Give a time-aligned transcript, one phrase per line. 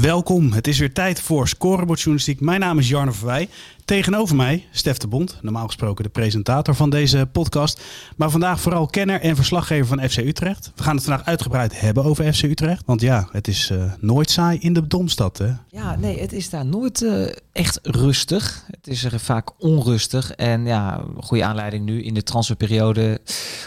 [0.00, 2.40] Welkom, het is weer tijd voor Scorebordjournalistiek.
[2.40, 3.48] Mijn naam is Jarno Verwij.
[3.88, 7.80] Tegenover mij, Stef de Bond, normaal gesproken de presentator van deze podcast.
[8.16, 10.72] Maar vandaag vooral kenner en verslaggever van FC Utrecht.
[10.76, 12.82] We gaan het vandaag uitgebreid hebben over FC Utrecht.
[12.86, 15.38] Want ja, het is uh, nooit saai in de Domstad.
[15.38, 15.52] Hè?
[15.68, 18.64] Ja, nee, het is daar nooit uh, echt rustig.
[18.70, 20.32] Het is er vaak onrustig.
[20.32, 23.20] En ja, goede aanleiding nu in de transferperiode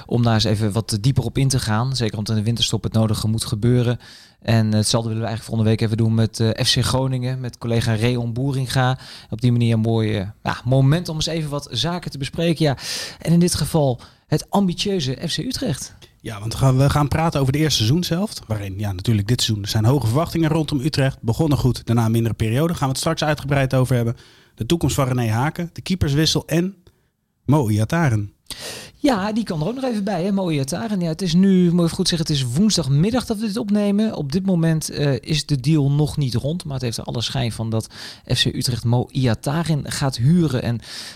[0.05, 1.95] om daar eens even wat dieper op in te gaan.
[1.95, 3.99] Zeker omdat in de winterstop het nodige moet gebeuren.
[4.41, 8.33] En hetzelfde willen we eigenlijk volgende week even doen met FC Groningen, met collega Reon
[8.33, 8.97] Boeringa.
[9.29, 12.65] Op die manier een ja, moment om eens even wat zaken te bespreken.
[12.65, 12.77] Ja.
[13.19, 15.95] En in dit geval het ambitieuze FC Utrecht.
[16.21, 18.33] Ja, want we gaan praten over de eerste seizoen zelf.
[18.47, 21.21] Waarin ja, natuurlijk dit seizoen zijn hoge verwachtingen rondom Utrecht.
[21.21, 22.73] Begonnen goed, daarna een mindere periode.
[22.73, 24.15] Gaan we het straks uitgebreid over hebben.
[24.55, 26.75] De toekomst van René Haken, de keeperswissel en
[27.51, 28.33] Mo Iataren.
[28.95, 30.31] Ja, die kan er ook nog even bij, hè?
[30.31, 30.99] Mooie Taren.
[30.99, 34.15] Ja, het is nu, moet ik goed zeggen, het is woensdagmiddag dat we dit opnemen.
[34.15, 37.21] Op dit moment uh, is de deal nog niet rond, maar het heeft er alle
[37.21, 37.87] schijn van dat
[38.25, 40.61] FC Utrecht Mo Iatarin gaat huren.
[40.61, 40.75] En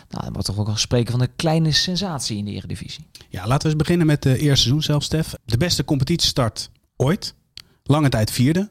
[0.10, 3.06] nou, dan wordt toch ook al spreken van een kleine sensatie in de Eredivisie.
[3.30, 5.34] Ja, laten we eens beginnen met de eerste seizoen zelf, Stef.
[5.46, 7.36] De beste competitiestart ooit.
[7.84, 8.70] Lange tijd vierde.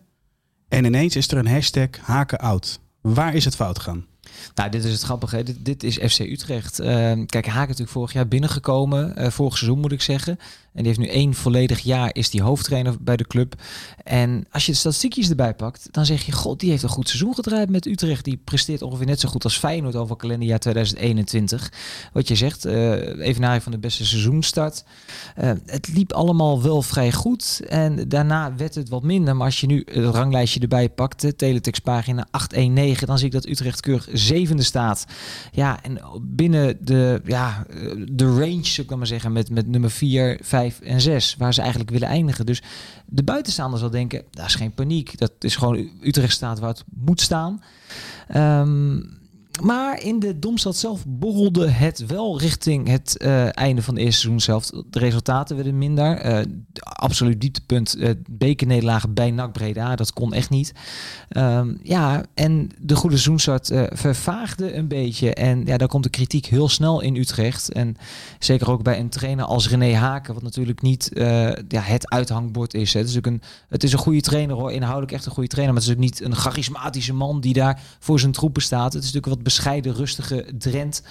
[0.69, 2.81] En ineens is er een hashtag haken oud.
[3.01, 4.07] Waar is het fout gegaan?
[4.55, 5.43] Nou, dit is het grappige.
[5.43, 6.81] Dit, dit is FC Utrecht.
[6.81, 9.15] Uh, kijk, Haak natuurlijk vorig jaar binnengekomen.
[9.19, 10.39] Uh, vorig seizoen moet ik zeggen.
[10.75, 13.55] En die heeft nu één volledig jaar is die hoofdtrainer bij de club.
[14.05, 17.09] En als je de statistiekjes erbij pakt, dan zeg je, god, die heeft een goed
[17.09, 18.25] seizoen gedraaid met Utrecht.
[18.25, 21.73] Die presteert ongeveer net zo goed als Feyenoord over kalenderjaar 2021.
[22.13, 24.85] Wat je zegt, uh, even naar van de beste seizoenstart.
[25.39, 27.61] Uh, het liep allemaal wel vrij goed.
[27.69, 29.37] En daarna werd het wat minder.
[29.37, 33.47] Maar als je nu het ranglijstje erbij pakt, de teletextpagina 819, dan zie ik dat
[33.47, 35.07] Utrecht keurig zevende staat.
[35.53, 37.67] Ja, en binnen de, ja,
[38.07, 41.61] de range, zou ik maar zeggen, met, met nummer 4, 5 en 6, waar ze
[41.61, 42.47] eigenlijk willen eindigen.
[42.47, 42.63] Dus
[43.07, 45.19] de buitenstaanders zal denken, dat is geen paniek.
[45.19, 47.63] Dat is gewoon Utrecht staat waar het moet staan.
[48.37, 49.23] Um,
[49.63, 54.21] maar in de Domstad zelf borrelde het wel richting het uh, einde van het eerste
[54.21, 54.85] seizoen zelf.
[54.91, 56.27] De resultaten werden minder.
[56.27, 56.45] Uh,
[56.83, 59.97] absoluut dieptepunt, uh, bekernederlagen bij NAC Breda.
[59.97, 60.73] Dat kon echt niet.
[61.31, 65.35] Um, ja, en de goede seizoenstart vervaagde een beetje.
[65.35, 67.73] En ja, daar komt de kritiek heel snel in Utrecht.
[67.73, 67.97] En
[68.39, 70.35] zeker ook bij een trainer als René Haken.
[70.35, 71.11] Wat natuurlijk niet
[71.69, 72.93] ja, het uithangbord is.
[72.93, 73.01] Hè.
[73.01, 74.73] Het, is een, het is een goede trainer hoor.
[74.73, 75.75] Inhoudelijk echt een goede trainer.
[75.75, 78.93] Maar het is ook niet een charismatische man die daar voor zijn troepen staat.
[78.93, 81.03] Het is natuurlijk wat bescheiden, rustige Drent.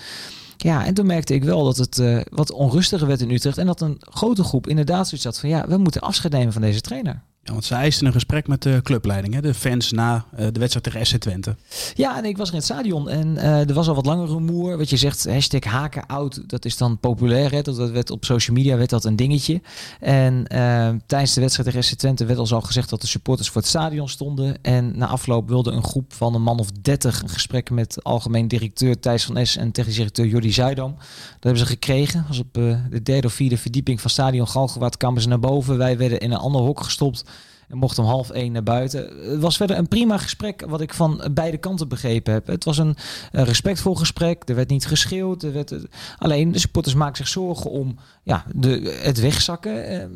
[0.57, 3.57] Ja, en toen merkte ik wel dat het uh, wat onrustiger werd in Utrecht.
[3.57, 6.61] En dat een grote groep inderdaad zoiets had van ja, we moeten afscheid nemen van
[6.61, 7.23] deze trainer.
[7.45, 9.41] Ja, want ze eisten een gesprek met de clubleiding, hè?
[9.41, 11.55] de fans na uh, de wedstrijd tegen SC Twente.
[11.93, 14.77] Ja, en ik was in het stadion en uh, er was al wat langer rumoer.
[14.77, 17.51] Wat je zegt, hashtag haken oud, dat is dan populair.
[17.51, 17.61] Hè?
[17.61, 19.61] Dat, werd op social media werd dat een dingetje.
[19.99, 23.61] En uh, tijdens de wedstrijd tegen SC Twente werd al gezegd dat de supporters voor
[23.61, 24.61] het stadion stonden.
[24.61, 28.47] En na afloop wilde een groep van een man of dertig een gesprek met algemeen
[28.47, 30.95] directeur Thijs van S en technisch directeur Jordi Zuidam.
[30.95, 31.07] Dat
[31.39, 32.19] hebben ze gekregen.
[32.19, 35.77] Dat was op de derde of vierde verdieping van stadion Galgenwaard kwamen ze naar boven.
[35.77, 37.23] Wij werden in een ander hok gestopt
[37.67, 39.29] en mocht om half één naar buiten.
[39.31, 42.47] Het was verder een prima gesprek, wat ik van beide kanten begrepen heb.
[42.47, 42.95] Het was een,
[43.31, 44.49] respectvol gesprek.
[44.49, 45.43] Er werd niet geschreeuwd.
[45.43, 45.75] Er werd,
[46.17, 49.73] alleen de supporters maken zich zorgen om ja, de, het wegzakken.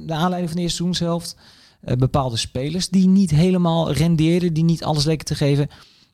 [0.07, 1.35] De aanleiding van de eerste seizoenshelft.
[1.97, 5.69] Bepaalde spelers die niet helemaal rendeerden, die niet alles leken te geven.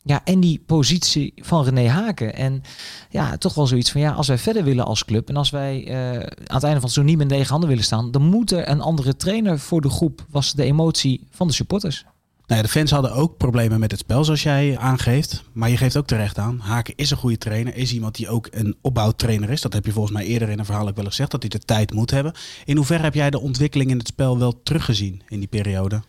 [0.05, 2.35] Ja, en die positie van René Haken.
[2.35, 2.61] En
[3.09, 5.87] ja, toch wel zoiets van ja, als wij verder willen als club en als wij
[5.87, 8.51] uh, aan het einde van het seizoen niet met lege handen willen staan, dan moet
[8.51, 12.05] er een andere trainer voor de groep, was de emotie van de supporters.
[12.47, 15.43] Nou ja, de fans hadden ook problemen met het spel, zoals jij aangeeft.
[15.53, 16.59] Maar je geeft ook terecht aan.
[16.59, 17.75] Haken is een goede trainer.
[17.75, 19.61] Is iemand die ook een opbouwtrainer is.
[19.61, 21.31] Dat heb je volgens mij eerder in een verhaal ook wel gezegd.
[21.31, 22.33] Dat hij de tijd moet hebben.
[22.65, 26.01] In hoeverre heb jij de ontwikkeling in het spel wel teruggezien in die periode?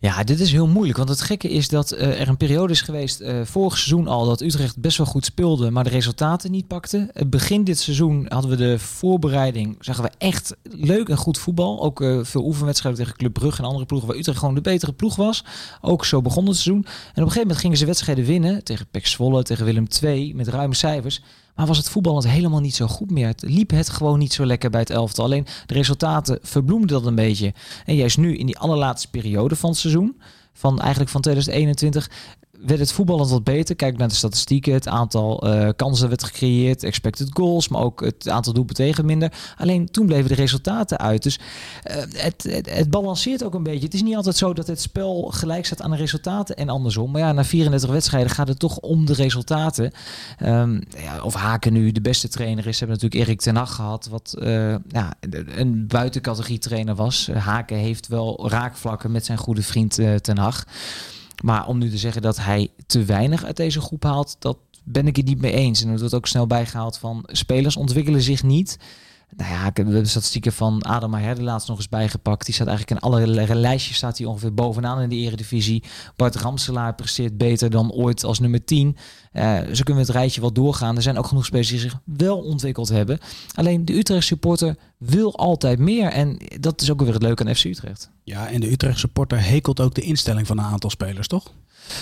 [0.00, 0.96] Ja, dit is heel moeilijk.
[0.96, 4.24] Want het gekke is dat uh, er een periode is geweest, uh, vorig seizoen al,
[4.24, 7.10] dat Utrecht best wel goed speelde, maar de resultaten niet pakte.
[7.12, 11.82] Het begin dit seizoen hadden we de voorbereiding, zagen we echt leuk en goed voetbal.
[11.82, 15.16] Ook veel oefenwedstrijden tegen Club Brugge en andere ploegen, waar Utrecht gewoon de betere ploeg
[15.16, 15.44] was.
[15.80, 16.84] Ook zo begon het seizoen.
[16.84, 20.34] En op een gegeven moment gingen ze wedstrijden winnen tegen Pek Zwolle, tegen Willem II,
[20.34, 21.22] met ruime cijfers.
[21.58, 23.26] Maar was het voetbal helemaal niet zo goed meer.
[23.26, 25.24] Het liep het gewoon niet zo lekker bij het elftal.
[25.24, 27.54] Alleen de resultaten verbloemden dat een beetje.
[27.84, 30.20] En juist nu in die allerlaatste periode van het seizoen,
[30.52, 32.10] van eigenlijk van 2021,
[32.66, 33.76] werd het voetballend wat beter.
[33.76, 34.72] Kijk naar de statistieken.
[34.72, 39.32] Het aantal uh, kansen werd gecreëerd, expected goals, maar ook het aantal doelpunten tegen minder.
[39.56, 41.22] Alleen toen bleven de resultaten uit.
[41.22, 43.84] Dus uh, het, het, balanceert ook een beetje.
[43.84, 47.10] Het is niet altijd zo dat het spel gelijk staat aan de resultaten en andersom.
[47.10, 49.92] Maar ja, na 34 wedstrijden gaat het toch om de resultaten.
[50.42, 52.78] Um, ja, of Haken nu de beste trainer is.
[52.78, 54.36] Ze hebben natuurlijk Erik ten Hag gehad, wat
[54.88, 55.14] ja,
[55.56, 57.28] een buitencategorie trainer was.
[57.34, 60.64] Haken heeft wel raakvlakken met zijn goede vriend ten Hag.
[61.42, 65.06] Maar om nu te zeggen dat hij te weinig uit deze groep haalt, dat ben
[65.06, 65.82] ik het niet mee eens.
[65.82, 68.78] En er wordt ook snel bijgehaald van spelers ontwikkelen zich niet.
[69.36, 72.44] Nou ja, ik heb de statistieken van Adam Maher laatst nog eens bijgepakt.
[72.44, 73.26] Die staat eigenlijk in alle
[73.56, 75.82] lijstjes staat hij ongeveer bovenaan in de eredivisie.
[76.16, 78.96] Bart Ramselaar presteert beter dan ooit als nummer 10.
[79.32, 80.96] Uh, zo kunnen we het rijtje wel doorgaan.
[80.96, 83.18] Er zijn ook genoeg spelers die zich wel ontwikkeld hebben.
[83.54, 86.10] Alleen de Utrecht supporter wil altijd meer.
[86.10, 88.10] En dat is ook weer het leuke aan FC Utrecht.
[88.24, 91.52] Ja, en de Utrecht supporter hekelt ook de instelling van een aantal spelers, toch?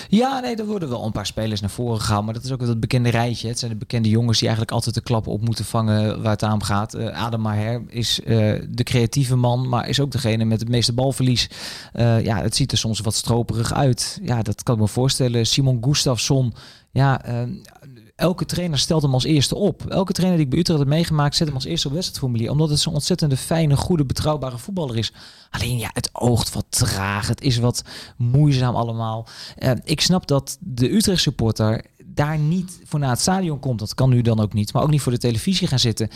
[0.09, 2.25] Ja, nee, er worden wel een paar spelers naar voren gehaald.
[2.25, 3.47] Maar dat is ook het bekende rijtje.
[3.47, 6.43] Het zijn de bekende jongens die eigenlijk altijd de klappen op moeten vangen waar het
[6.43, 6.95] aan gaat.
[6.95, 8.27] Uh, Adam Maher is uh,
[8.69, 11.49] de creatieve man, maar is ook degene met het meeste balverlies.
[11.93, 14.19] Uh, ja, het ziet er soms wat stroperig uit.
[14.23, 15.45] Ja, dat kan ik me voorstellen.
[15.45, 16.53] Simon Gustafsson,
[16.91, 17.21] ja,
[18.17, 19.85] elke trainer stelt hem als eerste op.
[19.85, 22.51] Elke trainer die ik bij Utrecht heb meegemaakt, zet hem als eerste op wedstrijdformulier.
[22.51, 25.13] Omdat het zo'n ontzettende fijne, goede, betrouwbare voetballer is.
[25.49, 27.27] Alleen ja, het oogt wat traag.
[27.27, 27.83] Het is wat
[28.17, 29.27] moeizaam allemaal.
[29.59, 33.79] Uh, ik snap dat de Utrecht supporter daar niet voor naar het stadion komt.
[33.79, 34.73] Dat kan nu dan ook niet.
[34.73, 36.09] Maar ook niet voor de televisie gaan zitten.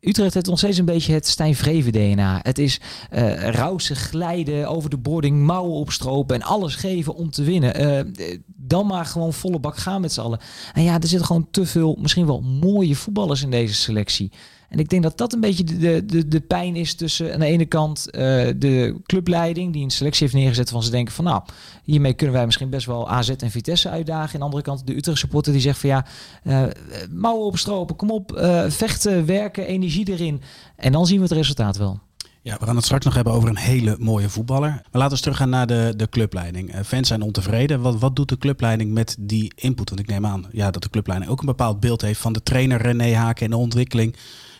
[0.00, 2.40] Utrecht heeft nog steeds een beetje het Stijn Vreven DNA.
[2.42, 2.80] Het is
[3.12, 7.82] uh, glijden over de boarding, mouwen opstropen en alles geven om te winnen.
[7.82, 10.40] Uh, dan maar gewoon volle bak gaan met z'n allen.
[10.72, 14.32] En ja, er zitten gewoon te veel, misschien wel mooie voetballers in deze selectie.
[14.68, 17.46] En ik denk dat dat een beetje de, de, de pijn is tussen aan de
[17.46, 18.20] ene kant uh,
[18.56, 21.42] de clubleiding die een selectie heeft neergezet van ze denken van nou,
[21.84, 24.28] hiermee kunnen wij misschien best wel AZ en Vitesse uitdagen.
[24.28, 26.06] En aan de andere kant de Utrecht supporter die zegt van ja,
[26.42, 26.62] uh,
[27.10, 30.42] mouwen opstropen, kom op, uh, vechten, werken, energie erin.
[30.76, 32.00] En dan zien we het resultaat wel.
[32.42, 34.70] Ja, we gaan het straks nog hebben over een hele mooie voetballer.
[34.70, 36.74] Maar laten we eens teruggaan naar de, de clubleiding.
[36.86, 37.80] fans zijn ontevreden.
[37.80, 39.88] Wat, wat doet de clubleiding met die input?
[39.88, 42.42] Want ik neem aan ja, dat de clubleiding ook een bepaald beeld heeft van de
[42.42, 44.16] trainer René Haken en de ontwikkeling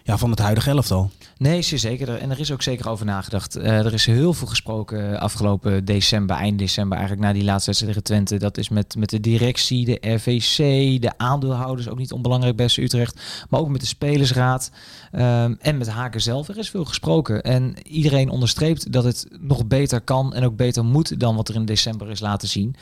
[0.09, 1.11] ja, van het huidige elftal.
[1.39, 2.17] Nee, zeker.
[2.17, 3.59] En er is ook zeker over nagedacht.
[3.59, 7.95] Uh, er is heel veel gesproken afgelopen december, eind december, eigenlijk na die laatste wedstrijd
[7.95, 8.45] tegen Twente.
[8.45, 10.57] Dat is met, met de directie, de RVC,
[11.03, 13.21] de aandeelhouders, ook niet onbelangrijk bij Utrecht.
[13.49, 14.71] Maar ook met de spelersraad
[15.13, 16.49] um, en met Haken zelf.
[16.49, 17.43] Er is veel gesproken.
[17.43, 21.55] En iedereen onderstreept dat het nog beter kan en ook beter moet dan wat er
[21.55, 22.77] in december is laten zien.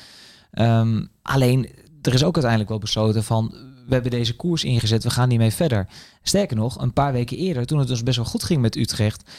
[0.52, 1.68] Um, alleen,
[2.02, 3.54] er is ook uiteindelijk wel besloten van
[3.86, 5.86] we hebben deze koers ingezet, we gaan mee verder.
[6.22, 9.30] Sterker nog, een paar weken eerder, toen het dus best wel goed ging met Utrecht,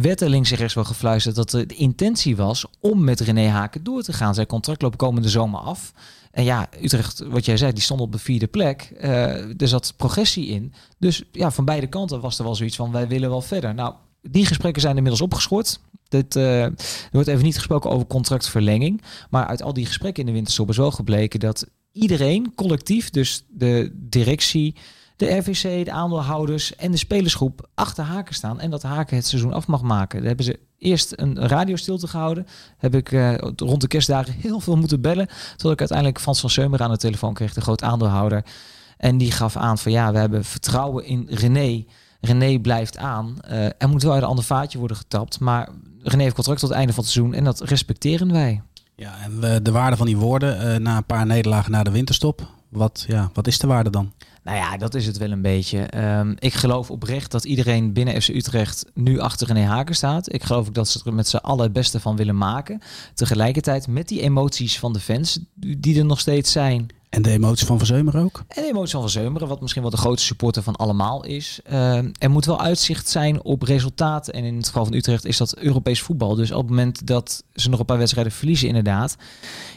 [0.00, 3.84] werd er links en rechts wel gefluisterd dat de intentie was om met René Haken
[3.84, 4.34] door te gaan.
[4.34, 5.92] Zijn contract loopt komende zomer af.
[6.30, 8.92] En ja, Utrecht, wat jij zei, die stond op de vierde plek.
[9.02, 10.72] Uh, er zat progressie in.
[10.98, 13.74] Dus ja, van beide kanten was er wel zoiets van, wij willen wel verder.
[13.74, 15.80] Nou, die gesprekken zijn inmiddels opgeschort.
[16.10, 16.74] Uh, er
[17.10, 19.02] wordt even niet gesproken over contractverlenging.
[19.30, 23.44] Maar uit al die gesprekken in de winterstop is wel gebleken dat iedereen collectief, dus
[23.48, 24.74] de directie,
[25.16, 28.60] de RVC, de aandeelhouders en de spelersgroep achter Haken staan.
[28.60, 30.18] En dat Haken het seizoen af mag maken.
[30.18, 32.46] Daar hebben ze eerst een radiostilte gehouden.
[32.78, 35.28] Heb ik uh, rond de kerstdagen heel veel moeten bellen.
[35.56, 38.44] Tot ik uiteindelijk Frans van Seumer aan de telefoon kreeg, de groot aandeelhouder.
[38.96, 41.84] En die gaf aan van ja, we hebben vertrouwen in René.
[42.20, 43.36] René blijft aan.
[43.50, 45.40] Uh, er moet wel een ander vaatje worden getapt.
[45.40, 45.68] Maar
[46.02, 48.62] René heeft contract tot het einde van het seizoen en dat respecteren wij.
[49.02, 52.50] Ja, en de waarde van die woorden uh, na een paar nederlagen na de winterstop.
[52.68, 54.12] Wat, ja, wat is de waarde dan?
[54.42, 55.88] Nou ja, dat is het wel een beetje.
[56.18, 60.32] Um, ik geloof oprecht dat iedereen binnen FC Utrecht nu achter René Haken staat.
[60.32, 62.80] Ik geloof ook dat ze er met z'n allen het beste van willen maken.
[63.14, 66.86] Tegelijkertijd met die emoties van de fans die er nog steeds zijn.
[67.12, 68.42] En de emotie van Verzeumeren ook?
[68.48, 71.60] En de emotie van Verzeumeren, wat misschien wel de grootste supporter van allemaal is.
[71.70, 74.34] Uh, er moet wel uitzicht zijn op resultaten.
[74.34, 76.34] En in het geval van Utrecht is dat Europees voetbal.
[76.34, 79.16] Dus op het moment dat ze nog een paar wedstrijden verliezen inderdaad...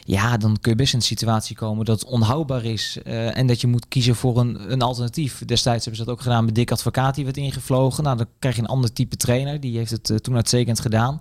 [0.04, 2.98] ja, dan kun je best in een situatie komen dat onhoudbaar is.
[3.04, 5.44] Uh, en dat je moet kiezen voor een, een alternatief.
[5.44, 8.04] Destijds hebben ze dat ook gedaan met Dick Advocaat, die werd ingevlogen.
[8.04, 9.60] Nou, dan krijg je een ander type trainer.
[9.60, 11.20] Die heeft het uh, toen uitstekend gedaan.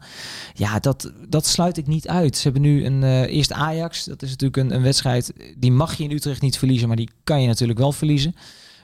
[0.53, 2.37] Ja, dat, dat sluit ik niet uit.
[2.37, 4.05] Ze hebben nu een eerst Ajax.
[4.05, 7.09] Dat is natuurlijk een, een wedstrijd, die mag je in Utrecht niet verliezen, maar die
[7.23, 8.35] kan je natuurlijk wel verliezen.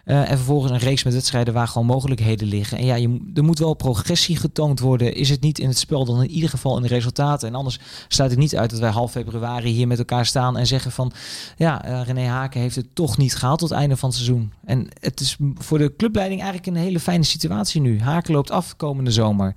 [0.06, 2.78] Uh, en vervolgens een reeks met wedstrijden waar gewoon mogelijkheden liggen.
[2.78, 5.16] En ja, je, er moet wel progressie getoond worden.
[5.16, 7.48] Is het niet in het spel, dan in ieder geval in de resultaten.
[7.48, 10.68] En anders sluit ik niet uit dat wij half februari hier met elkaar staan en
[10.68, 11.12] zeggen van...
[11.58, 14.54] Ja, uh, René Haken heeft het toch niet gehaald tot het einde van het seizoen.
[14.66, 18.00] En het is voor de clubleiding eigenlijk een hele fijne situatie nu.
[18.00, 19.56] Haken loopt af komende zomer.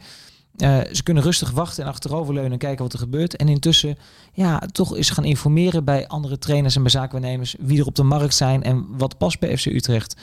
[0.56, 3.37] Uh, ze kunnen rustig wachten en achteroverleunen en kijken wat er gebeurt.
[3.37, 3.96] En intussen
[4.32, 8.02] ja, toch eens gaan informeren bij andere trainers en bij zaakwaarnemers wie er op de
[8.02, 10.16] markt zijn en wat past bij FC Utrecht.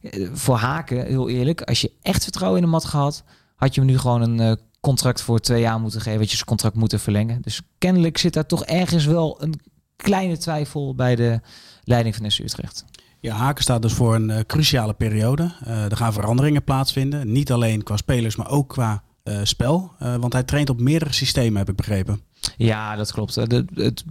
[0.00, 3.24] Uh, voor Haken, heel eerlijk, als je echt vertrouwen in de mat gehad,
[3.56, 6.36] had je hem nu gewoon een uh, contract voor twee jaar moeten geven, dat je
[6.36, 7.42] zijn contract moeten verlengen.
[7.42, 9.60] Dus kennelijk zit daar toch ergens wel een
[9.96, 11.40] kleine twijfel bij de
[11.84, 12.84] leiding van FC Utrecht.
[13.20, 15.52] Ja, Haken staat dus voor een cruciale periode.
[15.64, 17.32] Er gaan veranderingen plaatsvinden.
[17.32, 19.92] Niet alleen qua spelers, maar ook qua uh, spel.
[19.98, 22.20] want hij traint op meerdere systemen, heb ik begrepen.
[22.56, 23.50] Ja, dat klopt.
[23.50, 24.04] De, het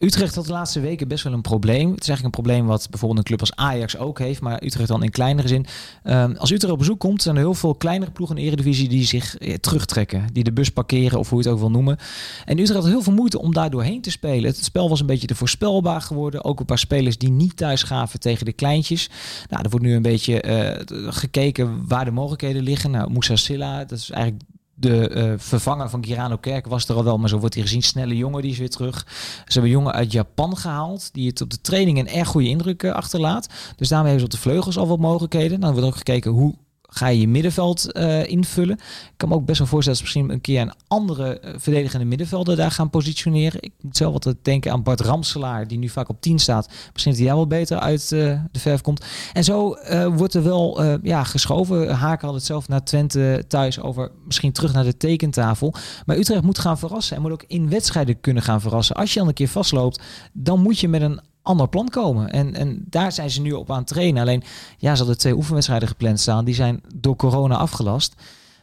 [0.00, 1.90] Utrecht had de laatste weken best wel een probleem.
[1.90, 4.88] Het is eigenlijk een probleem wat bijvoorbeeld een club als Ajax ook heeft, maar Utrecht
[4.88, 5.66] dan in kleinere zin.
[6.04, 8.88] Um, als Utrecht op bezoek komt, zijn er heel veel kleinere ploegen in de Eredivisie
[8.88, 11.96] die zich eh, terugtrekken, die de bus parkeren of hoe je het ook wil noemen.
[12.44, 14.50] En Utrecht had heel veel moeite om daar doorheen te spelen.
[14.50, 16.44] Het spel was een beetje te voorspelbaar geworden.
[16.44, 19.10] Ook een paar spelers die niet thuis gaven tegen de kleintjes.
[19.48, 22.90] Nou, er wordt nu een beetje uh, gekeken waar de mogelijkheden liggen.
[22.90, 24.42] Nou, Moussa Silla, dat is eigenlijk
[24.80, 27.82] de uh, vervanger van Girano Kerk was er al wel, maar zo wordt hij gezien.
[27.82, 29.06] Snelle jongen, die is weer terug.
[29.46, 32.82] Ze hebben jongen uit Japan gehaald, die het op de training een erg goede indruk
[32.82, 33.48] uh, achterlaat.
[33.76, 35.60] Dus daarmee hebben ze op de vleugels al wat mogelijkheden.
[35.60, 36.54] Dan wordt ook gekeken hoe
[36.90, 38.76] ga je je middenveld uh, invullen.
[38.76, 41.50] Ik kan me ook best wel voorstellen dat ze misschien een keer een andere uh,
[41.56, 43.62] verdedigende middenvelder daar gaan positioneren.
[43.62, 46.68] Ik moet zelf altijd denken aan Bart Ramselaar, die nu vaak op 10 staat.
[46.92, 49.04] Misschien dat hij daar wel beter uit uh, de verf komt.
[49.32, 49.76] En zo
[50.14, 51.94] wordt er wel ja, geschoven.
[51.94, 55.74] Haken had het zelf naar Twente thuis over misschien terug naar de tekentafel.
[56.06, 58.96] Maar Utrecht moet gaan verrassen en moet ook in wedstrijden kunnen gaan verrassen.
[58.96, 62.30] Als je dan een keer vastloopt, dan moet je met een ander plan komen.
[62.30, 64.22] En, en daar zijn ze nu op aan het trainen.
[64.22, 64.42] Alleen,
[64.78, 66.44] ja, ze hadden twee oefenwedstrijden gepland staan.
[66.44, 68.14] Die zijn door corona afgelast.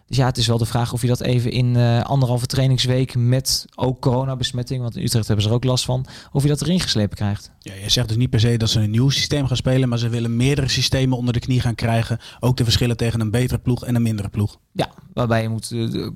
[0.08, 3.16] Dus ja, het is wel de vraag of je dat even in uh, anderhalve trainingsweek
[3.16, 6.62] met ook coronabesmetting, want in Utrecht hebben ze er ook last van, of je dat
[6.62, 7.52] erin geslepen krijgt.
[7.60, 9.98] Ja, je zegt dus niet per se dat ze een nieuw systeem gaan spelen, maar
[9.98, 12.20] ze willen meerdere systemen onder de knie gaan krijgen.
[12.40, 14.58] Ook de verschillen tegen een betere ploeg en een mindere ploeg.
[14.72, 16.10] Ja, waarbij je moet uh,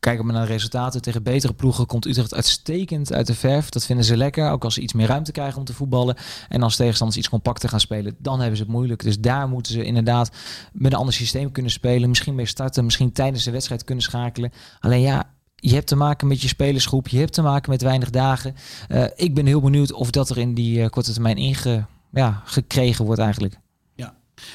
[0.00, 3.68] kijken we naar de resultaten tegen betere ploegen, komt Utrecht uitstekend uit de verf.
[3.68, 6.16] Dat vinden ze lekker, ook als ze iets meer ruimte krijgen om te voetballen.
[6.48, 9.02] En als tegenstanders iets compacter gaan spelen, dan hebben ze het moeilijk.
[9.02, 10.30] Dus daar moeten ze inderdaad
[10.72, 12.08] met een ander systeem kunnen spelen.
[12.08, 14.52] Misschien mee starten, misschien tijdens de wedstrijd kunnen schakelen.
[14.80, 18.10] Alleen ja, je hebt te maken met je spelersgroep, je hebt te maken met weinig
[18.10, 18.54] dagen.
[18.88, 22.42] Uh, ik ben heel benieuwd of dat er in die uh, korte termijn inge, ja,
[22.44, 23.58] gekregen wordt eigenlijk.
[23.94, 24.14] Ja.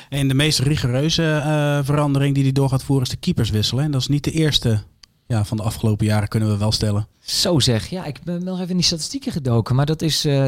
[0.10, 3.84] En de meest rigoureuze uh, verandering die hij door gaat voeren is de keepers wisselen.
[3.84, 4.84] En dat is niet de eerste
[5.28, 7.08] ja, van de afgelopen jaren kunnen we wel stellen.
[7.20, 9.76] Zo zeg, ja, ik ben nog even in die statistieken gedoken.
[9.76, 10.48] Maar dat is uh,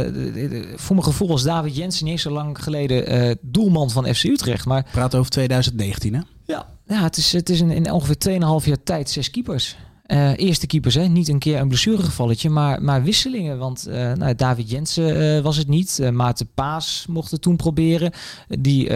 [0.75, 4.65] voor mijn gevoel als David Jensen niet zo lang geleden uh, doelman van FC Utrecht.
[4.65, 6.21] Maar praat over 2019, hè?
[6.45, 9.75] Ja, ja het is, het is in, in ongeveer 2,5 jaar tijd zes keepers.
[10.07, 11.03] Uh, eerste keepers, hè?
[11.03, 13.57] niet een keer een blessuregevalletje, maar, maar wisselingen.
[13.57, 16.09] Want uh, nou, David Jensen uh, was het niet.
[16.13, 18.11] Maarten Paas mocht het toen proberen.
[18.47, 18.89] Die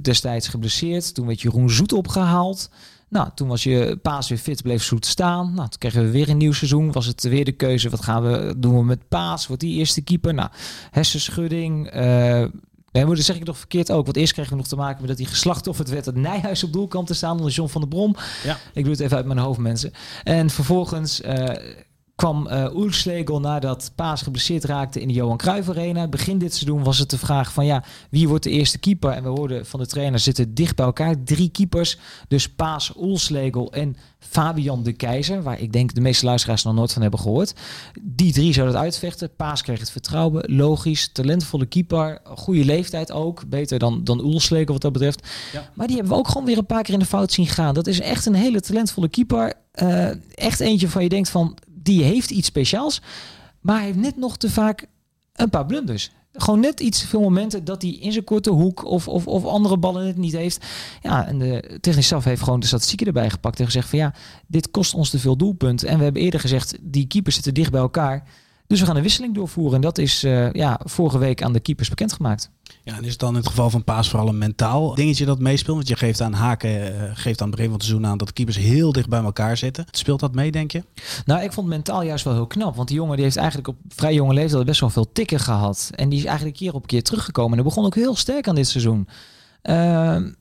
[0.00, 1.14] destijds geblesseerd.
[1.14, 2.70] Toen werd Jeroen Zoet opgehaald.
[3.16, 5.54] Nou, toen was je paas weer fit, bleef Zoet staan.
[5.54, 6.92] Nou, toen kregen we weer een nieuw seizoen.
[6.92, 9.46] Was het weer de keuze, wat gaan we doen we met paas?
[9.46, 10.34] Wordt die eerste keeper?
[10.34, 10.48] Nou,
[10.90, 11.94] hersenschudding.
[11.94, 12.44] Uh,
[12.92, 14.04] Nee, maar dat zeg ik nog verkeerd ook.
[14.04, 16.04] Want eerst kregen we nog te maken met dat hij geslachtofferd werd.
[16.04, 18.16] Dat Nijhuis op doel kwam te staan onder John van der Brom.
[18.44, 18.58] Ja.
[18.72, 19.92] Ik doe het even uit mijn hoofd, mensen.
[20.24, 21.44] En vervolgens uh,
[22.16, 26.08] kwam uh, Oerslegel nadat Paas geblesseerd raakte in de Johan Cruijff Arena.
[26.08, 29.10] Begin dit seizoen was het de vraag van ja, wie wordt de eerste keeper?
[29.10, 31.22] En we hoorden van de trainer zitten dicht bij elkaar.
[31.24, 35.42] Drie keepers, dus Paas, Oelslegel en Fabian de Keizer.
[35.42, 37.54] Waar ik denk de meeste luisteraars nog nooit van hebben gehoord.
[38.02, 39.34] Die drie zouden het uitvechten.
[39.36, 42.20] Paas kreeg het vertrouwen, logisch, talentvolle keeper.
[42.24, 45.28] Goede leeftijd ook, beter dan, dan Oelslegel wat dat betreft.
[45.52, 45.70] Ja.
[45.74, 47.74] Maar die hebben we ook gewoon weer een paar keer in de fout zien gaan.
[47.74, 49.52] Dat is echt een hele talentvolle keeper.
[49.82, 51.56] Uh, echt eentje van je denkt van
[51.86, 53.00] die heeft iets speciaals.
[53.60, 54.86] Maar hij heeft net nog te vaak
[55.32, 56.10] een paar blunders.
[56.32, 59.78] Gewoon net iets veel momenten dat hij in zijn korte hoek of, of, of andere
[59.78, 60.66] ballen het niet heeft.
[61.02, 64.14] Ja, en de technisch staf heeft gewoon de statistieken erbij gepakt en gezegd van ja,
[64.46, 65.88] dit kost ons te veel doelpunten.
[65.88, 68.28] En we hebben eerder gezegd, die keepers zitten dicht bij elkaar.
[68.66, 69.74] Dus we gaan een wisseling doorvoeren.
[69.74, 72.50] En dat is uh, ja, vorige week aan de keepers bekendgemaakt.
[72.86, 75.38] Ja, en is het dan in het geval van Paas vooral een mentaal dingetje dat
[75.38, 75.76] meespeelt?
[75.76, 78.26] Want je geeft aan haken, uh, geeft aan het begin van het seizoen aan dat
[78.26, 79.84] de keepers heel dicht bij elkaar zitten.
[79.90, 80.84] Speelt dat mee, denk je?
[81.24, 82.76] Nou, ik vond mentaal juist wel heel knap.
[82.76, 85.90] Want die jongen die heeft eigenlijk op vrij jonge leeftijd best wel veel tikken gehad.
[85.94, 87.50] En die is eigenlijk keer op keer teruggekomen.
[87.50, 89.08] En dat begon ook heel sterk aan dit seizoen.
[89.62, 90.34] Uh, en,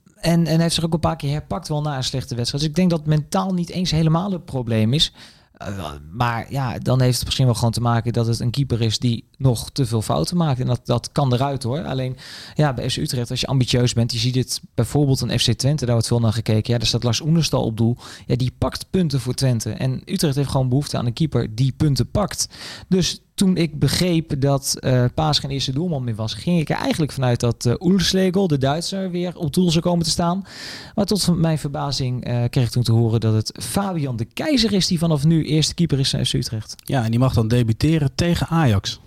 [0.48, 2.64] en heeft zich ook een paar keer herpakt wel na een slechte wedstrijd.
[2.64, 5.14] Dus ik denk dat mentaal niet eens helemaal het probleem is.
[5.62, 8.82] Uh, maar ja, dan heeft het misschien wel gewoon te maken dat het een keeper
[8.82, 10.60] is die nog te veel fouten maakt.
[10.60, 11.84] En dat, dat kan eruit hoor.
[11.84, 12.18] Alleen
[12.54, 15.84] ja, bij FC Utrecht, als je ambitieus bent, je ziet het bijvoorbeeld een FC Twente,
[15.84, 16.74] daar wordt veel naar gekeken.
[16.74, 17.98] Ja, daar staat Lars Oenerstal op doel.
[18.26, 19.72] Ja, die pakt punten voor Twente.
[19.72, 22.48] En Utrecht heeft gewoon behoefte aan een keeper die punten pakt.
[22.88, 26.76] Dus toen ik begreep dat uh, Paas geen eerste doelman meer was, ging ik er
[26.76, 30.46] eigenlijk vanuit dat uh, Oerslegel, de Duitser, weer op doel zou komen te staan.
[30.96, 34.74] Maar tot mijn verbazing uh, kreeg ik toen te horen dat het Fabian de Keizer
[34.74, 36.76] is die vanaf nu eerste keeper is van FC Utrecht.
[36.84, 39.00] Ja, en die mag dan debuteren tegen Ajax.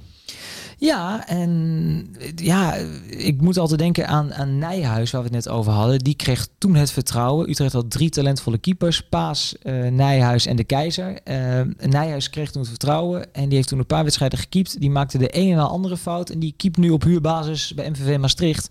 [0.80, 2.75] Ja, en ja,
[3.06, 5.99] ik moet altijd denken aan, aan Nijhuis, waar we het net over hadden.
[5.99, 7.50] Die kreeg toen het vertrouwen.
[7.50, 9.08] Utrecht had drie talentvolle keepers.
[9.08, 11.20] Paas, uh, Nijhuis en de Keizer.
[11.25, 13.35] Uh, Nijhuis kreeg toen het vertrouwen.
[13.35, 14.80] En die heeft toen een paar wedstrijden gekiept.
[14.80, 16.30] Die maakte de een en de andere fout.
[16.30, 18.70] En die keept nu op huurbasis bij MVV Maastricht.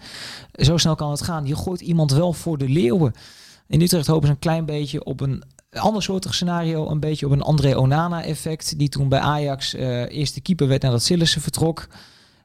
[0.54, 1.46] Zo snel kan het gaan.
[1.46, 3.14] Je gooit iemand wel voor de leeuwen.
[3.68, 5.44] In Utrecht hopen ze een klein beetje op een
[5.80, 6.90] ander soortig scenario.
[6.90, 8.80] Een beetje op een André Onana effect.
[8.80, 11.88] Die toen bij Ajax uh, eerste keeper werd nadat Sillissen vertrok.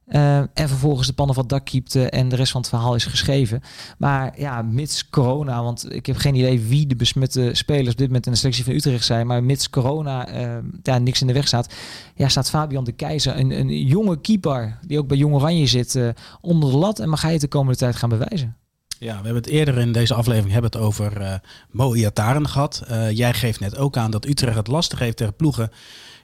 [0.08, 2.94] Uh, en vervolgens de pannen van het dak kiepte en de rest van het verhaal
[2.94, 3.60] is geschreven.
[3.98, 8.06] Maar ja, mits corona, want ik heb geen idee wie de besmette spelers op dit
[8.06, 9.26] moment in de selectie van Utrecht zijn.
[9.26, 11.74] Maar mits corona uh, ja, niks in de weg staat,
[12.14, 16.00] ja, staat Fabian de Keizer, een, een jonge keeper die ook bij Jong Oranje zit,
[16.40, 16.98] onder de lat.
[16.98, 18.56] En mag hij het de komende tijd gaan bewijzen.
[19.02, 21.34] Ja, we hebben het eerder in deze aflevering hebben het over uh,
[21.70, 22.82] Mo Iataren gehad.
[22.90, 25.70] Uh, jij geeft net ook aan dat Utrecht het lastig heeft tegen ploegen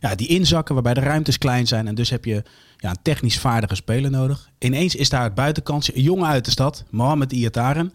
[0.01, 1.87] ja, die inzakken, waarbij de ruimtes klein zijn.
[1.87, 2.43] En dus heb je
[2.77, 4.51] ja, een technisch vaardige speler nodig.
[4.59, 7.93] Ineens is daar het buitenkansje, een jongen uit de stad, Mohamed Iataren.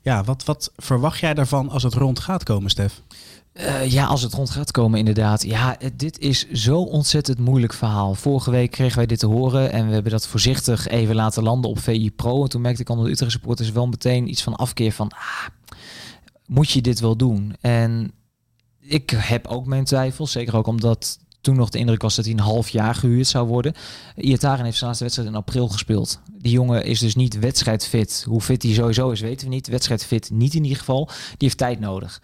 [0.00, 3.00] Ja, wat, wat verwacht jij daarvan als het rond gaat komen, Stef?
[3.60, 5.42] Uh, ja, als het rond gaat komen, inderdaad.
[5.42, 8.14] Ja, dit is zo ontzettend moeilijk verhaal.
[8.14, 11.70] Vorige week kregen wij dit te horen en we hebben dat voorzichtig even laten landen
[11.70, 12.42] op VI Pro.
[12.42, 15.46] En toen merkte ik onder de Utrecht supporters wel meteen iets van afkeer van, ah,
[16.46, 17.56] moet je dit wel doen?
[17.60, 18.12] En
[18.80, 22.34] ik heb ook mijn twijfels, zeker ook omdat toen nog de indruk was dat hij
[22.34, 23.74] een half jaar gehuurd zou worden.
[24.16, 26.20] Iataren heeft zijn laatste wedstrijd in april gespeeld.
[26.32, 28.24] Die jongen is dus niet wedstrijdfit.
[28.28, 29.68] Hoe fit hij sowieso is, weten we niet.
[29.68, 31.06] Wedstrijdfit niet in ieder geval.
[31.06, 32.22] Die heeft tijd nodig.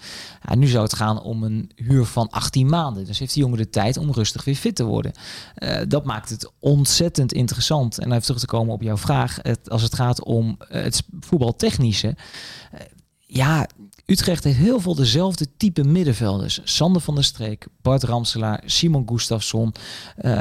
[0.48, 3.04] Ja, nu zou het gaan om een huur van 18 maanden.
[3.04, 5.12] Dus heeft die jongen de tijd om rustig weer fit te worden.
[5.58, 7.98] Uh, dat maakt het ontzettend interessant.
[7.98, 9.38] En even terug te komen op jouw vraag.
[9.42, 12.16] Het, als het gaat om het voetbaltechnische.
[12.74, 12.80] Uh,
[13.26, 13.66] ja,
[14.06, 16.60] Utrecht heeft heel veel dezelfde type middenvelders.
[16.64, 19.74] Sander van der Streek, Bart Ramselaar, Simon Gustafsson.
[20.24, 20.32] Uh,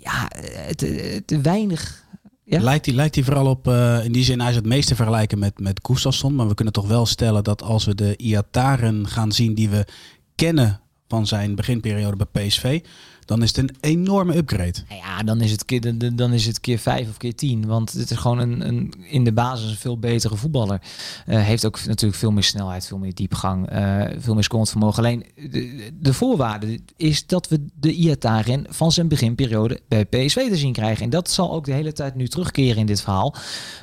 [0.00, 0.28] ja,
[0.76, 2.04] te, te weinig.
[2.44, 2.60] Ja?
[2.60, 5.38] Lijkt hij lijkt vooral op, uh, in die zin, hij is het meest te vergelijken
[5.38, 6.34] met, met Gustafsson.
[6.34, 9.86] Maar we kunnen toch wel stellen dat als we de Iataren gaan zien die we
[10.34, 10.80] kennen
[11.14, 12.80] van zijn beginperiode bij PSV
[13.24, 14.74] dan is het een enorme upgrade.
[14.88, 17.66] Ja, dan is het keer, dan is het keer vijf of keer tien.
[17.66, 20.80] Want het is gewoon een, een in de basis een veel betere voetballer.
[21.26, 24.98] Uh, heeft ook natuurlijk veel meer snelheid, veel meer diepgang, uh, veel meer scorevermogen.
[24.98, 30.56] Alleen de, de, voorwaarde is dat we de Iataren van zijn beginperiode bij PSV te
[30.56, 31.04] zien krijgen.
[31.04, 33.34] En dat zal ook de hele tijd nu terugkeren in dit verhaal.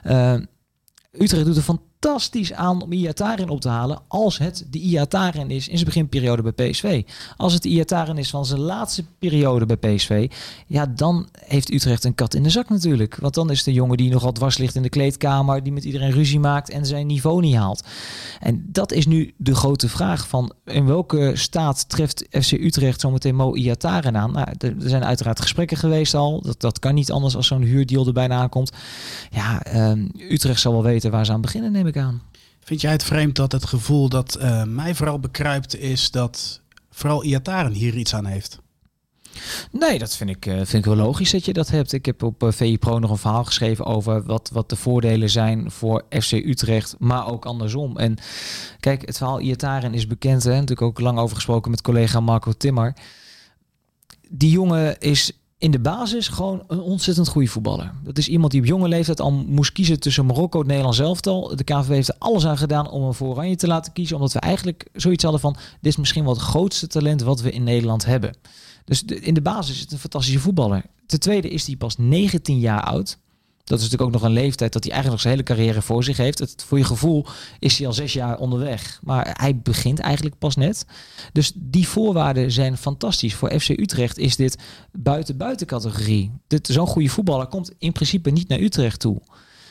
[0.08, 0.34] Uh,
[1.12, 5.68] Utrecht doet van fantastisch aan om Iataren op te halen als het de Iataren is
[5.68, 7.04] in zijn beginperiode bij PSV.
[7.38, 10.32] Als het de Iataren is van zijn laatste periode bij PSV,
[10.68, 13.16] ja, dan heeft Utrecht een kat in de zak natuurlijk.
[13.16, 16.12] Want dan is een jongen die nogal dwars ligt in de kleedkamer, die met iedereen
[16.12, 17.84] ruzie maakt en zijn niveau niet haalt.
[18.40, 23.36] En dat is nu de grote vraag van in welke staat treft FC Utrecht zometeen
[23.36, 24.32] Mo Iataren aan?
[24.32, 26.42] Nou, er zijn uiteraard gesprekken geweest al.
[26.42, 28.72] Dat, dat kan niet anders als zo'n huurdeal bijna aankomt.
[29.30, 32.22] Ja, um, Utrecht zal wel weten waar ze aan beginnen, neem ik aan.
[32.60, 37.24] Vind jij het vreemd dat het gevoel dat uh, mij vooral bekruipt is dat vooral
[37.24, 38.60] Iataren hier iets aan heeft?
[39.72, 41.94] Nee, dat vind ik, uh, vind ik wel logisch dat je dat hebt.
[41.94, 45.30] Ik heb op uh, VI Pro nog een verhaal geschreven over wat, wat de voordelen
[45.30, 47.98] zijn voor FC Utrecht, maar ook andersom.
[47.98, 48.18] En
[48.80, 50.44] kijk, het verhaal Iataren is bekend.
[50.44, 50.52] Hè?
[50.52, 52.94] Natuurlijk ook lang over gesproken met collega Marco Timmer.
[54.30, 57.92] Die jongen is in de basis gewoon een ontzettend goede voetballer.
[58.04, 61.56] Dat is iemand die op jonge leeftijd al moest kiezen tussen Marokko en Nederlands elftal.
[61.56, 64.16] De KVB heeft er alles aan gedaan om hem voor Oranje te laten kiezen.
[64.16, 65.56] Omdat we eigenlijk zoiets hadden van...
[65.82, 68.36] dit is misschien wel het grootste talent wat we in Nederland hebben.
[68.86, 70.84] Dus in de basis is het een fantastische voetballer.
[71.06, 73.18] Ten tweede is hij pas 19 jaar oud.
[73.72, 76.04] Dat is natuurlijk ook nog een leeftijd dat hij eigenlijk nog zijn hele carrière voor
[76.04, 76.40] zich heeft.
[76.40, 77.26] Het, voor je gevoel
[77.60, 79.00] is hij al zes jaar onderweg.
[79.04, 80.86] Maar hij begint eigenlijk pas net.
[81.34, 83.36] Dus die voorwaarden zijn fantastisch.
[83.36, 84.58] Voor FC Utrecht is dit
[84.92, 86.32] buiten buiten categorie.
[86.62, 89.22] Zo'n goede voetballer komt in principe niet naar Utrecht toe.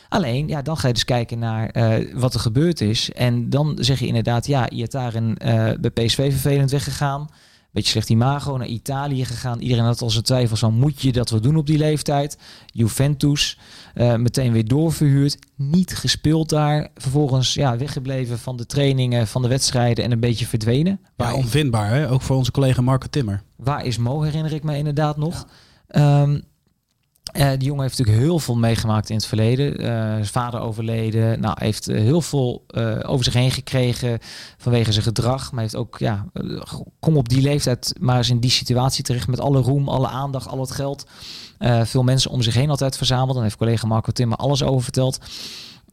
[0.09, 3.13] Alleen, ja, dan ga je dus kijken naar uh, wat er gebeurd is.
[3.13, 7.29] En dan zeg je inderdaad, ja, Iataren uh, bij PSV vervelend weggegaan
[7.73, 9.61] beetje slecht imago, naar Italië gegaan.
[9.61, 12.39] Iedereen had al zijn twijfels van moet je dat wel doen op die leeftijd.
[12.67, 13.59] Juventus,
[13.95, 15.39] uh, meteen weer doorverhuurd.
[15.57, 16.89] Niet gespeeld daar.
[16.95, 21.01] Vervolgens ja, weggebleven van de trainingen, van de wedstrijden en een beetje verdwenen.
[21.17, 22.11] Ja, onvindbaar hè?
[22.11, 23.43] ook voor onze collega Marco Timmer.
[23.57, 25.47] Waar is Mo, herinner ik me inderdaad nog.
[25.89, 26.23] Ja.
[26.23, 26.43] Um,
[27.33, 29.75] Uh, die jongen heeft natuurlijk heel veel meegemaakt in het verleden.
[29.77, 31.41] Zijn vader overleden.
[31.41, 32.65] Nou, heeft uh, heel veel
[33.03, 34.19] over zich heen gekregen
[34.57, 35.53] vanwege zijn gedrag.
[35.53, 36.27] Maar heeft ook, ja,
[37.01, 40.49] kom op die leeftijd maar eens in die situatie terecht met alle roem, alle aandacht,
[40.49, 41.07] al het geld.
[41.83, 43.35] veel mensen om zich heen altijd verzameld.
[43.35, 45.19] Dan heeft collega Marco Timmer alles over verteld.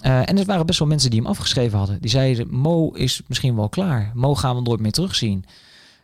[0.02, 2.02] en er waren best wel mensen die hem afgeschreven hadden.
[2.02, 4.12] Die zeiden, Mo is misschien wel klaar.
[4.14, 5.46] Mo gaan we nooit meer terugzien.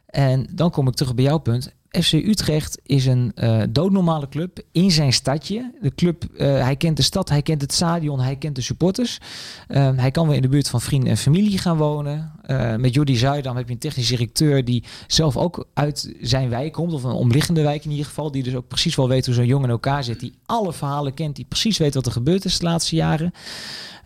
[0.06, 1.72] En dan kom ik terug bij jouw punt.
[2.02, 5.72] FC Utrecht is een uh, doodnormale club in zijn stadje.
[5.82, 9.20] De club, uh, hij kent de stad, hij kent het stadion, hij kent de supporters.
[9.68, 12.32] Uh, hij kan weer in de buurt van vrienden en familie gaan wonen.
[12.42, 16.74] Eh, met Jordi Zuidam heb je een technisch directeur die zelf ook uit zijn wijk
[16.74, 19.36] komt, of een omliggende wijk in ieder geval, die dus ook precies wel weet hoe
[19.36, 22.46] zo'n jongen in elkaar zit, die alle verhalen kent, die precies weet wat er gebeurd
[22.46, 23.32] is de laatste jaren.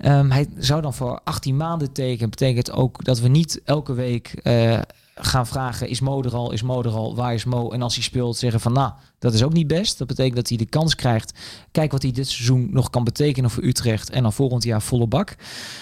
[0.06, 2.30] Um, hij zou dan voor 18 maanden tekenen.
[2.30, 4.34] Betekent ook dat we niet elke week
[5.20, 7.70] gaan vragen, is Mo er al, is Mo er al, waar is Mo?
[7.72, 9.98] En als hij speelt, zeggen van, nou, dat is ook niet best.
[9.98, 11.40] Dat betekent dat hij de kans krijgt,
[11.72, 15.08] kijk wat hij dit seizoen nog kan betekenen voor Utrecht en dan volgend jaar volle
[15.08, 15.36] bak.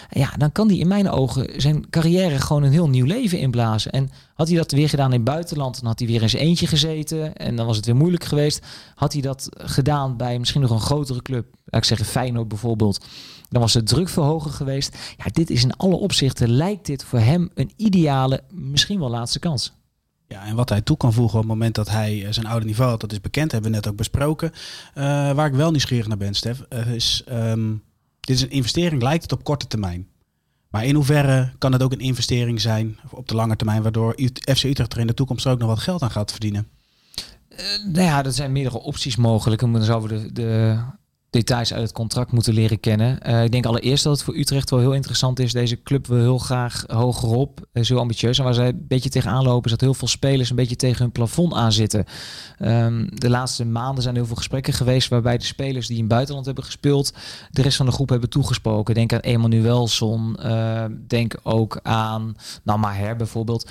[0.10, 3.92] Ja, dan kan hij in mijn ogen zijn carrière gewoon een heel nieuw leven inblazen.
[3.92, 6.68] En had hij dat weer gedaan in het buitenland, dan had hij weer zijn eentje
[6.68, 8.66] gezeten en dan was het weer moeilijk geweest.
[8.96, 13.06] Had hij dat gedaan bij misschien nog een grotere club, laat ik zeggen Feyenoord bijvoorbeeld,
[13.50, 14.98] dan was de druk veel hoger geweest.
[15.18, 19.40] Ja, dit is in alle opzichten, lijkt dit voor hem een ideale, misschien wel laatste
[19.40, 19.74] kans.
[20.28, 22.66] Ja, en wat hij toe kan voegen op het moment dat hij eh, zijn oude
[22.66, 24.52] niveau had, dat is bekend, hebben we net ook besproken.
[24.98, 27.84] Uh, waar ik wel nieuwsgierig naar ben, Stef, uh, is um,
[28.20, 30.08] dit is een investering, lijkt het op korte termijn.
[30.70, 34.14] Maar in hoeverre kan het ook een investering zijn op de lange termijn, waardoor
[34.56, 36.68] FC Utrecht er in de toekomst ook nog wat geld aan gaat verdienen?
[37.50, 37.60] Uh,
[37.94, 39.62] nou ja, er zijn meerdere opties mogelijk.
[39.62, 40.80] En dan zouden we de, de
[41.36, 43.20] details uit het contract moeten leren kennen.
[43.28, 45.52] Uh, ik denk allereerst dat het voor Utrecht wel heel interessant is.
[45.52, 48.38] Deze club wil heel graag hogerop, is heel ambitieus.
[48.38, 51.02] En waar zij een beetje tegenaan lopen is dat heel veel spelers een beetje tegen
[51.02, 52.06] hun plafond aan zitten.
[52.60, 56.04] Um, de laatste maanden zijn er heel veel gesprekken geweest waarbij de spelers die in
[56.04, 57.14] het buitenland hebben gespeeld,
[57.52, 58.94] de rest van de groep hebben toegesproken.
[58.94, 63.70] Denk aan Emanuelson, uh, denk ook aan nou Maher bijvoorbeeld.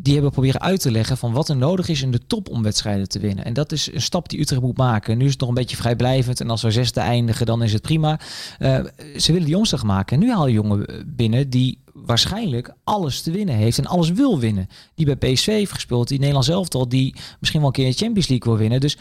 [0.00, 2.62] Die hebben proberen uit te leggen van wat er nodig is in de top om
[2.62, 3.44] wedstrijden te winnen.
[3.44, 5.18] En dat is een stap die Utrecht moet maken.
[5.18, 7.82] Nu is het nog een beetje vrijblijvend en als we zesde eindigen, dan is het
[7.82, 8.20] prima.
[8.58, 8.78] Uh,
[9.16, 10.16] ze willen die jongens maken.
[10.16, 14.38] En nu haal je jongen binnen die waarschijnlijk alles te winnen heeft en alles wil
[14.38, 14.68] winnen.
[14.94, 18.28] Die bij PSV heeft gespeeld, die Nederlands elftal, die misschien wel een keer de Champions
[18.28, 18.80] League wil winnen.
[18.80, 18.96] Dus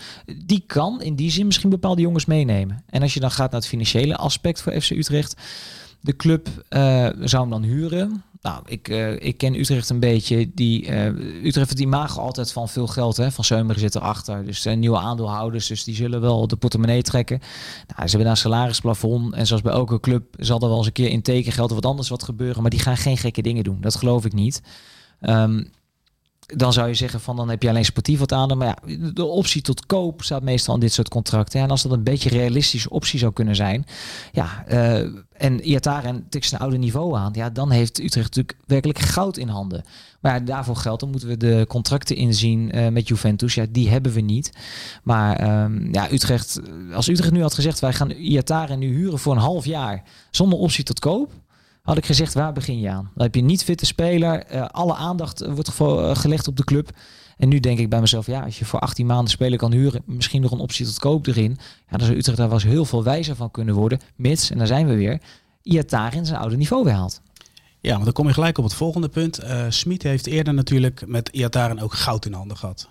[0.46, 2.84] die kan in die zin misschien bepaalde jongens meenemen.
[2.90, 5.36] En als je dan gaat naar het financiële aspect voor FC Utrecht,
[6.04, 8.24] de club uh, zou hem dan huren.
[8.42, 10.52] Nou, ik, uh, ik ken Utrecht een beetje.
[10.54, 13.18] Die, uh, Utrecht die imago altijd van veel geld.
[13.18, 13.32] Hè?
[13.32, 14.46] Van Seumer zit erachter.
[14.46, 15.68] Dus uh, nieuwe aandeelhouders.
[15.68, 17.40] Dus die zullen wel de portemonnee trekken.
[17.88, 19.34] Nou, ze hebben daar een salarisplafond.
[19.34, 21.86] En zoals bij elke club zal er wel eens een keer in tekengeld of wat
[21.86, 22.62] anders wat gebeuren.
[22.62, 23.78] Maar die gaan geen gekke dingen doen.
[23.82, 24.62] Dat geloof ik niet.
[25.22, 25.70] Um,
[26.46, 28.58] dan zou je zeggen van dan heb je alleen sportief wat aan.
[28.58, 31.62] Maar ja, de optie tot koop staat meestal in dit soort contracten.
[31.62, 33.86] En als dat een beetje realistische optie zou kunnen zijn.
[34.32, 35.00] Ja, uh,
[35.38, 37.32] en Iataren tikt zijn oude niveau aan.
[37.34, 39.84] Ja, dan heeft Utrecht natuurlijk werkelijk goud in handen.
[40.20, 43.54] Maar ja, daarvoor geldt, dan moeten we de contracten inzien uh, met Juventus.
[43.54, 44.52] Ja, die hebben we niet.
[45.04, 46.60] Maar um, ja, Utrecht,
[46.94, 50.04] als Utrecht nu had gezegd, wij gaan Iataren nu huren voor een half jaar.
[50.32, 51.32] Zonder optie tot koop
[51.84, 53.12] had ik gezegd, waar begin je aan?
[53.16, 56.90] Dan heb je niet fitte speler, uh, alle aandacht wordt uh, gelegd op de club.
[57.38, 60.02] En nu denk ik bij mezelf, ja, als je voor 18 maanden speler kan huren,
[60.06, 61.58] misschien nog een optie tot koop erin.
[61.90, 64.00] Ja, dan zou Utrecht daar wel eens heel veel wijzer van kunnen worden.
[64.16, 65.22] Mits, en daar zijn we weer,
[65.62, 67.22] Iataren zijn oude niveau weer haalt.
[67.80, 69.44] Ja, want dan kom je gelijk op het volgende punt.
[69.44, 72.88] Uh, Smit heeft eerder natuurlijk met Iataren ook goud in handen gehad.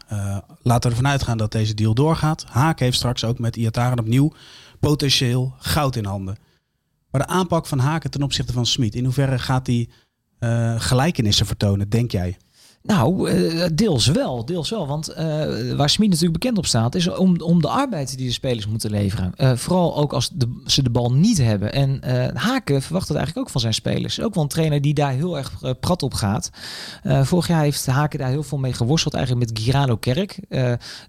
[0.62, 2.44] Laten we ervan uitgaan dat deze deal doorgaat.
[2.48, 4.32] Haak heeft straks ook met Iataren opnieuw
[4.80, 6.36] potentieel goud in handen.
[7.12, 9.90] Maar de aanpak van Haken ten opzichte van Smit, in hoeverre gaat die
[10.40, 12.36] uh, gelijkenissen vertonen, denk jij?
[12.82, 14.44] Nou, uh, deels wel.
[14.44, 14.86] Deels wel.
[14.86, 15.16] Want uh,
[15.72, 18.90] waar Smit natuurlijk bekend op staat, is om, om de arbeid die de spelers moeten
[18.90, 19.32] leveren.
[19.36, 21.72] Uh, vooral ook als de, ze de bal niet hebben.
[21.72, 22.00] En
[22.34, 24.20] Haken verwacht het eigenlijk ook van zijn spelers.
[24.20, 26.50] Ook wel een trainer die daar heel erg prat op gaat.
[27.02, 29.14] vorig jaar heeft Haken daar heel veel mee geworsteld.
[29.14, 30.38] Eigenlijk met Girano Kerk.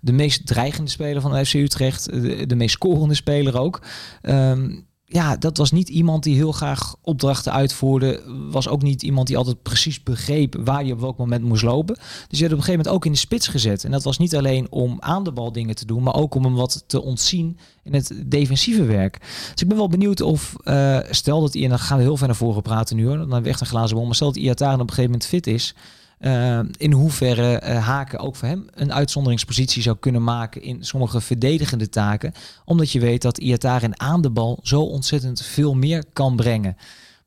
[0.01, 2.05] de meest dreigende speler van FC Utrecht.
[2.05, 3.81] De, de meest scorende speler ook.
[4.21, 8.21] Um, ja, dat was niet iemand die heel graag opdrachten uitvoerde.
[8.49, 11.95] Was ook niet iemand die altijd precies begreep waar je op welk moment moest lopen.
[11.95, 13.83] Dus je werd op een gegeven moment ook in de spits gezet.
[13.83, 16.43] En dat was niet alleen om aan de bal dingen te doen, maar ook om
[16.43, 19.19] hem wat te ontzien in het defensieve werk.
[19.51, 22.17] Dus ik ben wel benieuwd of, uh, stel dat hij, en dan gaan we heel
[22.17, 24.27] ver naar voren praten nu hoor, dan hebben we echt een glazen bol, maar stel
[24.27, 25.75] dat Iataren op een gegeven moment fit is,
[26.25, 31.21] uh, in hoeverre uh, Haken ook voor hem een uitzonderingspositie zou kunnen maken in sommige
[31.21, 32.33] verdedigende taken.
[32.65, 36.77] Omdat je weet dat Iataren aan de bal zo ontzettend veel meer kan brengen.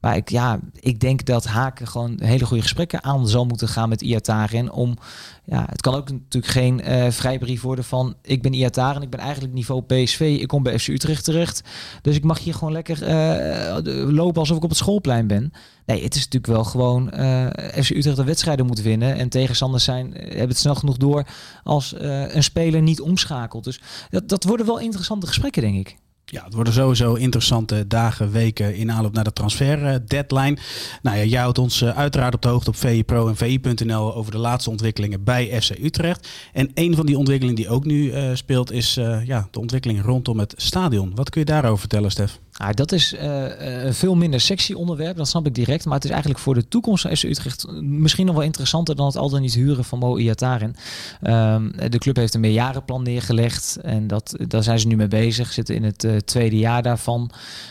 [0.07, 3.89] Maar ik, ja, ik denk dat Haken gewoon hele goede gesprekken aan zal moeten gaan
[3.89, 4.73] met Iataren.
[4.73, 4.97] Om,
[5.45, 9.21] ja, het kan ook natuurlijk geen uh, vrijbrief worden van ik ben Iataren, ik ben
[9.21, 11.63] eigenlijk niveau PSV, ik kom bij FC Utrecht terecht.
[12.03, 15.53] Dus ik mag hier gewoon lekker uh, lopen alsof ik op het schoolplein ben.
[15.87, 17.47] Nee, het is natuurlijk wel gewoon uh,
[17.83, 19.17] FC Utrecht de wedstrijden moet winnen.
[19.17, 21.27] En tegenstanders zijn, hebben het snel genoeg door
[21.63, 23.65] als een speler niet omschakelt.
[23.65, 25.97] Dus dat, dat worden wel interessante gesprekken, denk ik.
[26.33, 30.59] Ja, het worden sowieso interessante dagen, weken in aanloop naar de transfer eh, deadline.
[31.03, 34.33] Nou ja, jij houdt ons eh, uiteraard op de hoogte op VIPro en VI.nl over
[34.33, 36.29] de laatste ontwikkelingen bij FC Utrecht.
[36.53, 40.39] En een van die ontwikkelingen die ook nu uh, speelt is ja, de ontwikkeling rondom
[40.39, 41.15] het stadion.
[41.15, 42.39] Wat kun je daarover vertellen, Stef?
[42.59, 45.85] Ah, dat is uh, een veel minder sexy onderwerp, dat snap ik direct.
[45.85, 49.17] Maar het is eigenlijk voor de toekomst van Utrecht misschien nog wel interessanter dan het
[49.17, 50.75] al dan niet huren van Mo Iataren.
[51.23, 55.53] Um, de club heeft een meerjarenplan neergelegd en dat, daar zijn ze nu mee bezig.
[55.53, 57.31] Zitten in het uh, tweede jaar daarvan.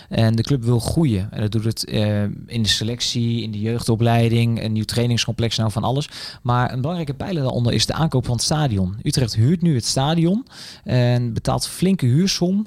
[0.09, 1.27] En de club wil groeien.
[1.31, 1.83] En dat doet het
[2.45, 6.09] in de selectie, in de jeugdopleiding, een nieuw trainingscomplex, nou van alles.
[6.41, 8.95] Maar een belangrijke pijler daaronder is de aankoop van het stadion.
[9.03, 10.45] Utrecht huurt nu het stadion
[10.83, 12.65] en betaalt flinke huursom.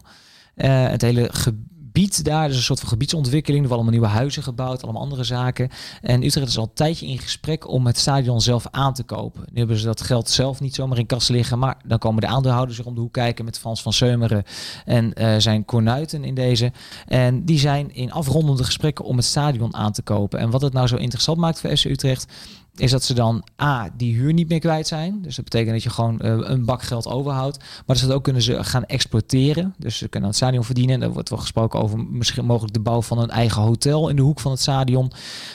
[0.55, 1.67] het hele gebied
[1.99, 2.49] gebied daar.
[2.49, 3.63] Dus een soort van gebiedsontwikkeling.
[3.63, 5.69] Er worden allemaal nieuwe huizen gebouwd, allemaal andere zaken.
[6.01, 9.45] En Utrecht is al een tijdje in gesprek om het stadion zelf aan te kopen.
[9.53, 11.59] Nu hebben ze dat geld zelf niet zomaar in kas liggen.
[11.59, 14.45] Maar dan komen de aandeelhouders er om de hoek kijken met Frans van Seumeren
[14.85, 16.73] en uh, zijn kornuiten in deze.
[17.07, 20.39] En die zijn in afrondende gesprekken om het stadion aan te kopen.
[20.39, 22.27] En wat het nou zo interessant maakt voor FC Utrecht
[22.79, 25.23] is dat ze dan A, die huur niet meer kwijt zijn.
[25.23, 27.59] Dus dat betekent dat je gewoon uh, een bak geld overhoudt.
[27.59, 29.75] Maar dat ze dat ook kunnen ze gaan exploiteren.
[29.79, 30.95] Dus ze kunnen aan het stadion verdienen.
[30.95, 34.17] En er wordt wel gesproken over misschien mogelijk de bouw van een eigen hotel in
[34.17, 35.13] de hoek van het stadion.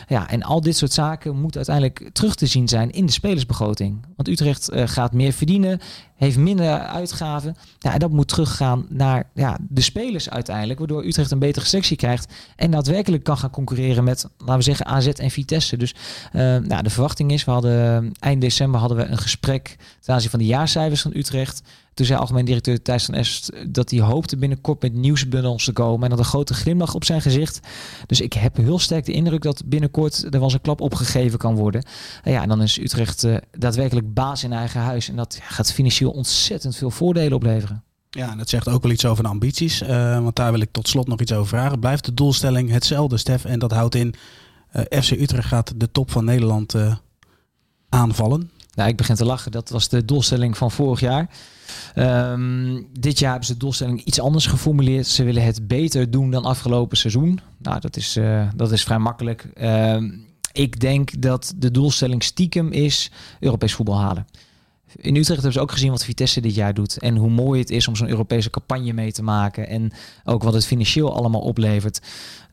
[0.07, 4.05] Ja, en al dit soort zaken moet uiteindelijk terug te zien zijn in de spelersbegroting.
[4.15, 5.79] Want Utrecht uh, gaat meer verdienen,
[6.23, 7.55] heeft minder uitgaven.
[7.79, 10.79] Ja, en dat moet teruggaan naar ja, de spelers uiteindelijk.
[10.79, 12.33] Waardoor Utrecht een betere sectie krijgt.
[12.55, 15.77] En daadwerkelijk kan gaan concurreren met, laten we zeggen, AZ en Vitesse.
[15.77, 15.95] Dus
[16.33, 20.29] uh, nou, de verwachting is, we hadden eind december hadden we een gesprek ten aanzien
[20.29, 21.61] van de jaarcijfers van Utrecht.
[21.93, 26.03] Toen zei algemeen directeur Thijs van Est dat hij hoopte binnenkort met nieuwsbundels te komen.
[26.03, 27.59] En had een grote glimlach op zijn gezicht.
[28.05, 31.39] Dus ik heb heel sterk de indruk dat binnenkort er wel eens een klap opgegeven
[31.39, 31.85] kan worden.
[32.23, 35.09] En ja, en dan is Utrecht uh, daadwerkelijk baas in eigen huis.
[35.09, 37.83] En dat gaat financieel ontzettend veel voordelen opleveren.
[38.09, 39.81] Ja, en dat zegt ook wel iets over de ambities.
[39.81, 41.79] Uh, want daar wil ik tot slot nog iets over vragen.
[41.79, 43.45] Blijft de doelstelling hetzelfde, Stef?
[43.45, 44.13] En dat houdt in,
[44.75, 46.75] uh, FC Utrecht gaat de top van Nederland
[47.89, 48.51] aanvallen.
[48.73, 49.51] Nou, ik begin te lachen.
[49.51, 51.29] Dat was de doelstelling van vorig jaar.
[51.95, 55.07] Um, dit jaar hebben ze de doelstelling iets anders geformuleerd.
[55.07, 57.39] Ze willen het beter doen dan afgelopen seizoen.
[57.57, 59.47] Nou, dat is, uh, dat is vrij makkelijk.
[59.61, 64.27] Um, ik denk dat de doelstelling stiekem is Europees voetbal halen.
[64.95, 66.97] In Utrecht hebben ze ook gezien wat Vitesse dit jaar doet.
[66.97, 69.67] En hoe mooi het is om zo'n Europese campagne mee te maken.
[69.67, 69.91] En
[70.23, 72.01] ook wat het financieel allemaal oplevert.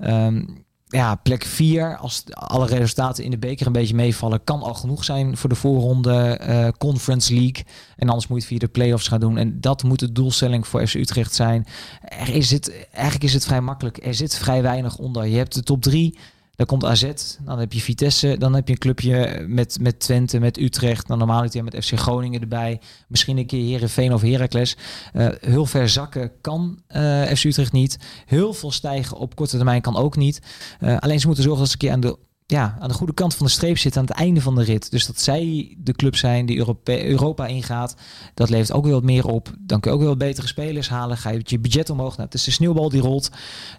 [0.01, 4.75] Um, ja, plek 4, als alle resultaten in de beker een beetje meevallen, kan al
[4.75, 7.65] genoeg zijn voor de voorronde uh, Conference League.
[7.97, 9.39] En anders moet je via de play-offs gaan doen.
[9.39, 11.67] En dat moet de doelstelling voor FC Utrecht zijn.
[12.01, 14.07] Er is het, eigenlijk is het vrij makkelijk.
[14.07, 15.27] Er zit vrij weinig onder.
[15.27, 16.19] Je hebt de top 3.
[16.61, 20.39] Dan komt AZ, dan heb je Vitesse, dan heb je een clubje met, met Twente,
[20.39, 22.81] met Utrecht, dan normaal met FC Groningen erbij.
[23.09, 24.77] Misschien een keer Herenveen of Heracles.
[25.13, 27.99] Uh, heel ver zakken kan uh, FC Utrecht niet.
[28.27, 30.41] Heel veel stijgen op korte termijn kan ook niet.
[30.81, 32.19] Uh, alleen ze moeten zorgen dat ze een keer aan de
[32.51, 34.91] ja, aan de goede kant van de streep zit aan het einde van de rit.
[34.91, 37.97] Dus dat zij de club zijn die Europa ingaat,
[38.35, 39.53] dat levert ook weer wat meer op.
[39.59, 41.17] Dan kun je ook weer wat betere spelers halen.
[41.17, 42.11] Ga je je budget omhoog.
[42.11, 43.31] Nou, het is de sneeuwbal die rolt.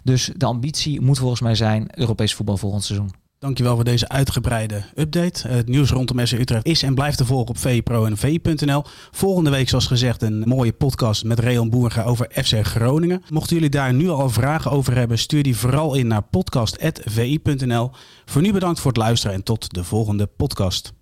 [0.02, 3.21] Dus de ambitie moet volgens mij zijn Europees voetbal volgend seizoen.
[3.42, 5.48] Dankjewel voor deze uitgebreide update.
[5.48, 8.84] Het nieuws rondom SC Utrecht is en blijft te volgen op VPRO en V.nl.
[9.10, 13.22] Volgende week, zoals gezegd, een mooie podcast met Reon Boerga over FC Groningen.
[13.28, 17.90] Mochten jullie daar nu al vragen over hebben, stuur die vooral in naar podcast.vi.nl.
[18.24, 21.01] Voor nu bedankt voor het luisteren en tot de volgende podcast.